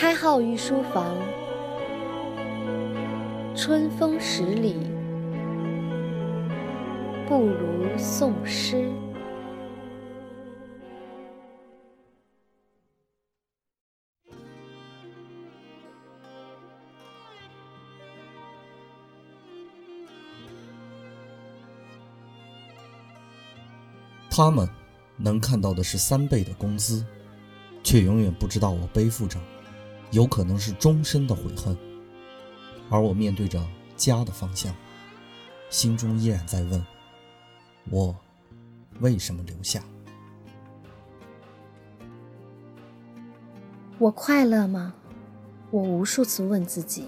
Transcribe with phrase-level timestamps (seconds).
[0.00, 1.14] 开号御书房，
[3.54, 4.74] 春风十里，
[7.28, 8.90] 不如送诗。
[24.30, 24.66] 他们
[25.18, 27.04] 能看到的是三倍的工资，
[27.84, 29.38] 却永远不知道我背负着
[30.10, 31.76] 有可能是终身的悔恨。
[32.88, 33.64] 而我面对着
[33.96, 34.74] 家的方向，
[35.68, 36.84] 心中依然在问：
[37.88, 38.16] 我
[39.00, 39.82] 为什么留下？
[43.98, 44.94] 我快乐吗？
[45.70, 47.04] 我无数次问自己。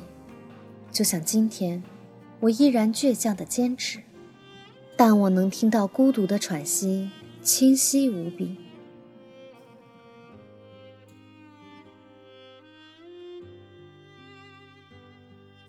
[0.93, 1.83] 就像今天，
[2.39, 4.03] 我依然倔强的坚持，
[4.97, 7.11] 但我能听到孤独的喘息。
[7.43, 8.57] 清晰无比。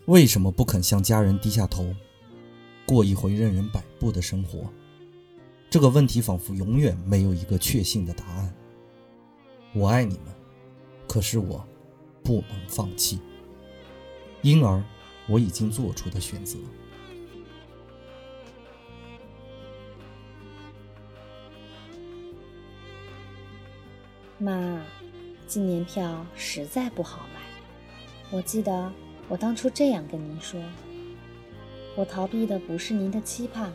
[0.06, 1.96] 为什么不肯向家人低下头，
[2.86, 4.70] 过一回任人摆布的生活？
[5.70, 8.54] 这个问题仿佛永远没有一个确信的答案。
[9.74, 10.26] 我爱你们，
[11.08, 11.66] 可是我
[12.22, 13.20] 不能放弃，
[14.42, 14.84] 因而
[15.28, 16.60] 我已经做出的选择。
[24.38, 24.82] 妈，
[25.48, 27.40] 今年票实在不好买。
[28.30, 28.92] 我记得
[29.30, 30.62] 我当初这样跟您说：
[31.96, 33.72] 我逃避的不是您的期盼，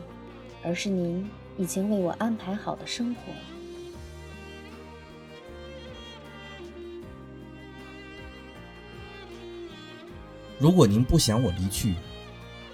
[0.63, 3.21] 而是您已经为我安排好的生活。
[10.59, 11.95] 如果您不想我离去，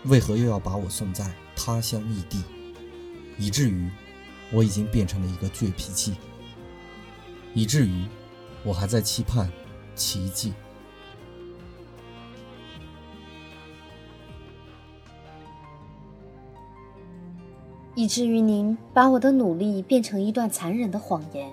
[0.06, 2.44] 为何又要把我送在他乡异地，
[3.38, 3.90] 以至于
[4.52, 6.16] 我已经变成了一个倔脾气？
[7.54, 8.06] 以至于
[8.64, 9.52] 我还在期盼
[9.96, 10.52] 奇迹，
[17.98, 21.50] 以至于您把我的努力变成一段残忍的谎言，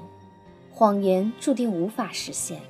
[0.73, 2.61] 谎言注定无法实现。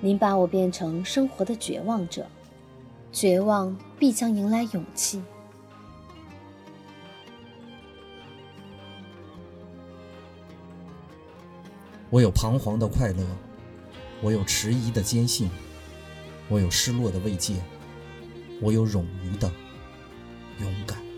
[0.00, 2.26] 您把我变成生活的绝望者，
[3.10, 5.20] 绝望必将迎来勇气。
[12.08, 13.26] 我有彷徨的快乐，
[14.20, 15.50] 我有迟疑的坚信，
[16.48, 17.54] 我有失落的慰藉，
[18.60, 19.50] 我有冗余的
[20.60, 21.11] 勇敢。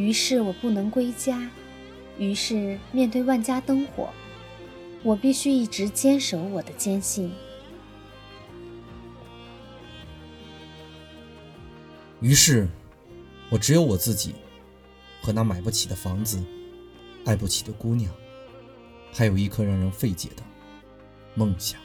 [0.00, 1.50] 于是我不能归家，
[2.16, 4.08] 于是面对万家灯火，
[5.02, 7.30] 我必须一直坚守我的坚信。
[12.22, 12.66] 于是，
[13.50, 14.34] 我只有我自己。
[15.22, 16.42] 和那买不起的房子、
[17.26, 18.10] 爱不起的姑娘，
[19.12, 20.42] 还有一颗让人费解的
[21.34, 21.78] 梦想。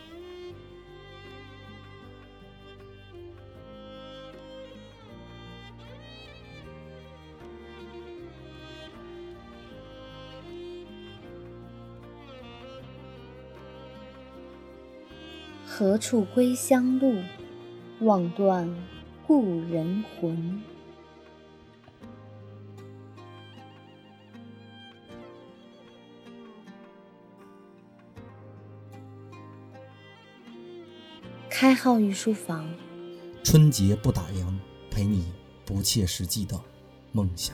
[15.78, 17.22] 何处归乡路，
[18.00, 18.74] 望断
[19.28, 20.64] 故人魂。
[31.50, 32.74] 开号御书房，
[33.44, 34.58] 春节不打烊，
[34.90, 35.26] 陪你
[35.66, 36.58] 不切实际的
[37.12, 37.54] 梦想。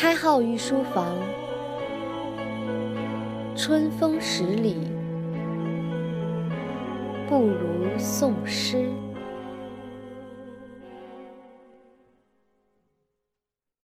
[0.00, 1.14] 开号御书房，
[3.54, 4.78] 春风十里，
[7.28, 8.88] 不如诵诗。